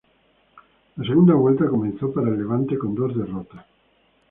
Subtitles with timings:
[0.95, 3.65] La segunda vuelta comenzó para el Levante con dos derrotas.